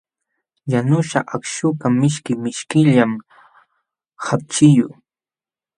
[0.71, 3.11] Yanuśhqa akśhukaq mishki mishkillam
[4.25, 4.93] hapchiyuq.